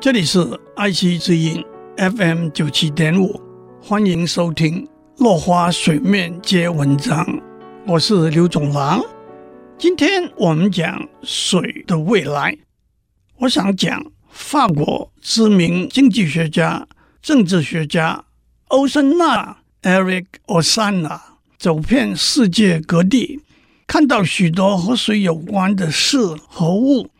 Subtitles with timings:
[0.00, 0.38] 这里是
[0.76, 1.60] 爱惜之音
[1.96, 3.40] FM 九七点五，
[3.82, 4.86] 欢迎收听
[5.16, 7.26] 《落花水面皆文章》，
[7.84, 9.02] 我是刘总郎。
[9.76, 12.56] 今天我们讲水的未来。
[13.38, 16.86] 我想讲法国知名经济学家、
[17.20, 18.24] 政治学家
[18.68, 21.20] 欧森纳 （Eric Osana）
[21.58, 23.40] 走遍世界各地，
[23.88, 27.10] 看到许多和水有关的事和物。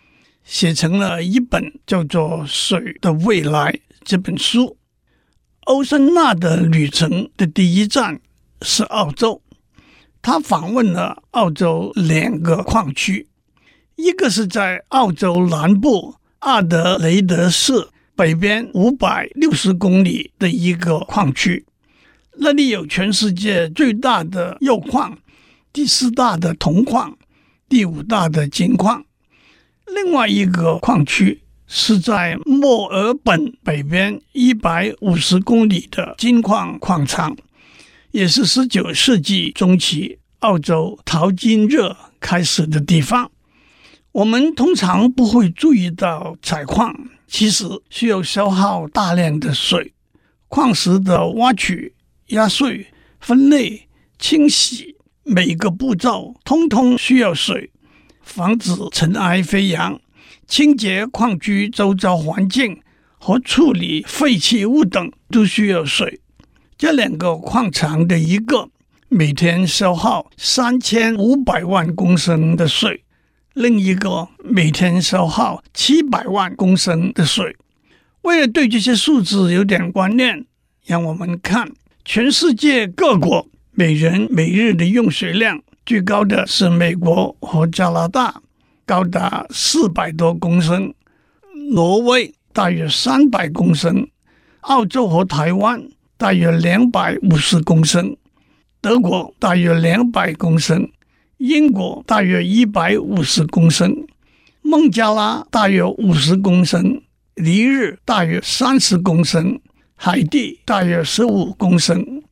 [0.49, 3.71] 写成了一本叫做《水的未来》
[4.03, 4.79] 这本书。
[5.67, 8.19] 欧森纳的旅程的第一站
[8.63, 9.43] 是澳洲，
[10.23, 13.29] 他访问了澳洲两个矿区，
[13.97, 21.67] 一个是在澳洲南部阿德雷德市北边五百六十公里的一个矿区，
[22.39, 25.19] 那里有全世界最大的铀矿、
[25.75, 27.19] 第四大的铜矿、
[27.69, 29.05] 第五大的金矿。
[29.95, 37.37] 另外一个矿区是在墨尔本北边一百五十公里的金矿矿场，
[38.11, 43.31] 也是十九世纪中期澳洲淘金热开始的地方。
[44.13, 49.93] 我们通常不会注意到采矿其实需要消耗大量的水，
[50.49, 51.95] 矿石的挖取、
[52.29, 52.87] 压碎、
[53.21, 57.71] 分类、清洗，每个步骤通通需要水。
[58.29, 59.99] 防止尘埃飞扬、
[60.47, 62.79] 清洁矿区周遭环境
[63.17, 66.21] 和处理废弃物等都需要水。
[66.77, 68.69] 这两个矿场的一个
[69.09, 73.03] 每天消耗三千五百万公升的水，
[73.55, 77.57] 另一个每天消耗七百万公升的水。
[78.23, 80.45] 为了对这些数字有点观念，
[80.85, 81.73] 让我们看
[82.05, 85.63] 全世界各国每人每日的用水量。
[85.89, 88.43] 最高的是美国和加拿大，
[88.85, 90.93] 高达四百多公升；
[91.73, 94.07] 挪威大约三百公升；
[94.61, 95.83] 澳洲和台湾
[96.19, 98.15] 大约两百五十公升；
[98.83, 100.91] 德国大约两百公升；
[101.39, 103.91] 英国大约一百五十公升；
[104.61, 107.01] 孟加拉大约五十公升；
[107.37, 109.59] 尼日大约三十公升；
[109.97, 112.23] 海地大约十五公升。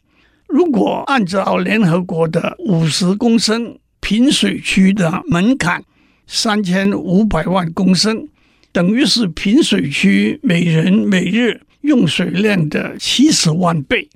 [0.57, 5.85] 如果按照联合国的五十公升贫水区的门槛，
[6.27, 8.27] 三千五百万公升，
[8.73, 14.09] 等于是贫水区每人每日用水量的七十万倍。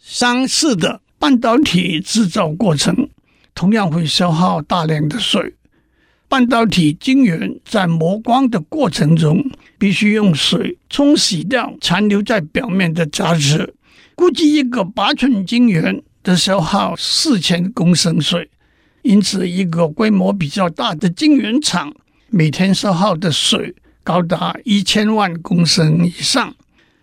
[0.00, 3.10] 相似的半导体制造过程
[3.54, 5.52] 同样会消耗大量的水。
[6.30, 9.44] 半导体晶圆在磨光的过程中，
[9.78, 13.74] 必须用水冲洗掉残留在表面的杂质。
[14.14, 18.48] 估计一个八寸晶圆的消耗四千公升水，
[19.02, 21.92] 因此一个规模比较大的晶圆厂
[22.28, 26.54] 每天消耗的水高达一千万公升以上。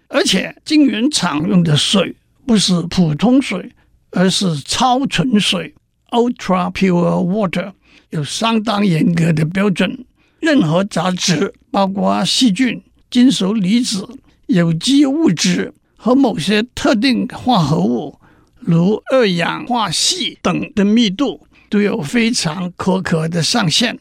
[0.08, 3.72] 而且晶圆厂用的水不是普通水，
[4.12, 5.74] 而是超纯水
[6.12, 7.72] （ultra pure water），
[8.10, 10.06] 有相当严格的标准。
[10.40, 14.08] 任何杂质，包括细菌、金属离子、
[14.48, 15.74] 有机物质。
[16.04, 18.20] 和某些特定化合物，
[18.60, 24.00] 如二氧化矽等的密度都有非常苛刻的上限。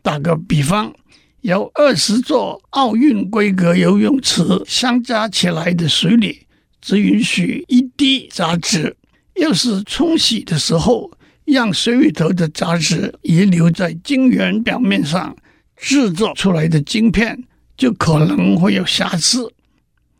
[0.00, 0.94] 打个比方，
[1.42, 6.46] 由二十座奥运规格游泳池相加起来的水里，
[6.80, 8.96] 只允许一滴杂质。
[9.34, 11.10] 要是冲洗的时候，
[11.44, 15.36] 让水里头的杂质遗留在晶圆表面上，
[15.76, 17.44] 制作出来的晶片
[17.76, 19.52] 就可能会有瑕疵。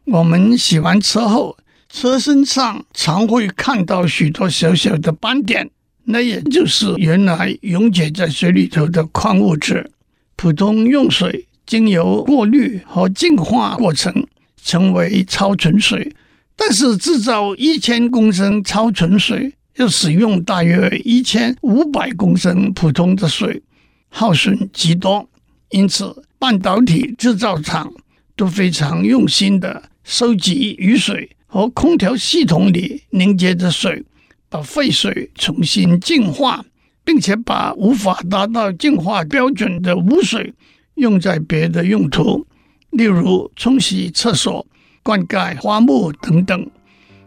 [0.05, 1.57] 我们洗完车后，
[1.89, 5.71] 车身上常会看到许多小小的斑点，
[6.05, 9.91] 那也就是原来溶解在水里头的矿物质。
[10.37, 14.27] 普通用水经由过滤和净化过程
[14.63, 16.15] 成为超纯水，
[16.55, 23.63] 但是制造一千公升超纯水要使用大约一千五百公升普通的水，
[24.11, 25.27] 耗损极多。
[25.71, 27.91] 因此，半导体制造厂
[28.37, 29.83] 都非常用心的。
[30.05, 34.05] 收集雨水和空调系统里凝结的水，
[34.51, 36.63] 把废水重新净化，
[37.05, 40.53] 并且把无法达到净化标准的污水
[40.97, 42.47] 用在别的用途，
[42.91, 44.67] 例如冲洗厕所、
[45.03, 46.71] 灌溉花木等等。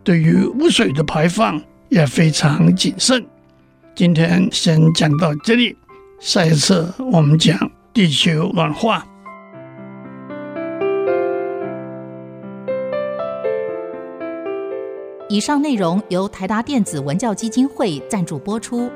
[0.04, 1.60] 对于污水的排放
[1.90, 3.26] 也非常谨慎。
[3.96, 5.76] 今天先讲到这里，
[6.20, 9.06] 下一次我们讲地球暖化。
[15.30, 18.90] 以上内容由台达电子文教基金会赞助播出。